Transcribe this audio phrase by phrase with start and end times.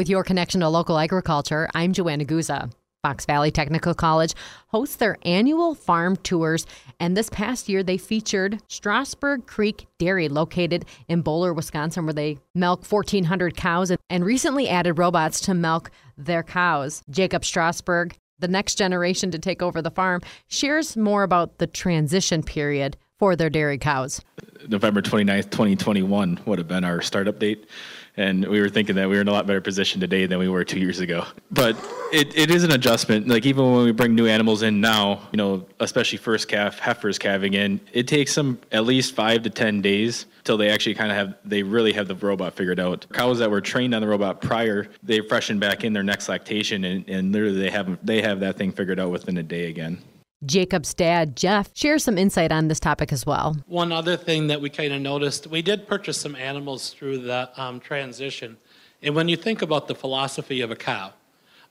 [0.00, 2.72] With your connection to local agriculture, I'm Joanna Guza.
[3.02, 4.32] Fox Valley Technical College
[4.68, 6.64] hosts their annual farm tours,
[6.98, 12.38] and this past year they featured Strassburg Creek Dairy, located in Bowler, Wisconsin, where they
[12.54, 17.02] milk 1,400 cows and recently added robots to milk their cows.
[17.10, 22.42] Jacob Strassburg, the next generation to take over the farm, shares more about the transition
[22.42, 24.22] period for their dairy cows.
[24.66, 27.68] November 29th, 2021 would have been our startup date.
[28.16, 30.48] And we were thinking that we were in a lot better position today than we
[30.48, 31.26] were two years ago.
[31.50, 31.76] But
[32.12, 33.28] it, it is an adjustment.
[33.28, 37.18] Like even when we bring new animals in now, you know, especially first calf, heifers
[37.18, 41.10] calving in, it takes them at least five to 10 days till they actually kind
[41.10, 43.06] of have, they really have the robot figured out.
[43.12, 46.84] Cows that were trained on the robot prior, they freshen back in their next lactation
[46.84, 49.98] and, and literally they have, they have that thing figured out within a day again.
[50.46, 53.56] Jacob's dad, Jeff, shares some insight on this topic as well.
[53.66, 57.50] One other thing that we kind of noticed, we did purchase some animals through the
[57.60, 58.56] um, transition.
[59.02, 61.12] And when you think about the philosophy of a cow,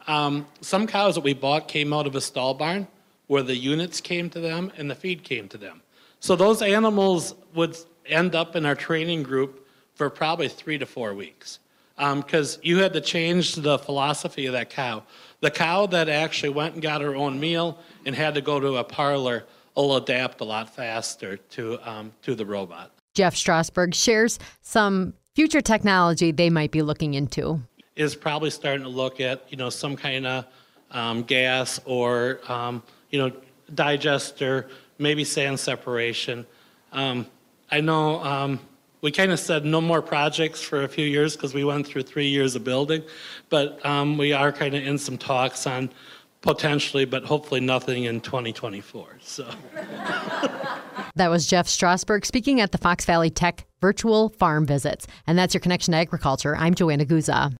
[0.07, 2.87] um, some cows that we bought came out of a stall barn
[3.27, 5.81] where the units came to them and the feed came to them.
[6.19, 11.13] So those animals would end up in our training group for probably three to four
[11.13, 11.59] weeks
[11.99, 15.03] because um, you had to change the philosophy of that cow.
[15.41, 18.77] The cow that actually went and got her own meal and had to go to
[18.77, 22.91] a parlor will adapt a lot faster to, um, to the robot.
[23.13, 27.61] Jeff Strassburg shares some future technology they might be looking into.
[27.95, 30.45] Is probably starting to look at you know some kind of
[30.91, 33.31] um, gas or um, you know
[33.75, 36.45] digester, maybe sand separation.
[36.93, 37.25] Um,
[37.69, 38.59] I know um,
[39.01, 42.03] we kind of said no more projects for a few years because we went through
[42.03, 43.03] three years of building,
[43.49, 45.89] but um, we are kind of in some talks on
[46.41, 49.17] potentially, but hopefully nothing in 2024.
[49.21, 49.49] So.
[51.15, 55.07] that was Jeff Strassburg speaking at the Fox Valley Tech virtual farm visits.
[55.27, 56.55] And that's your connection to agriculture.
[56.55, 57.57] I'm Joanna Guza.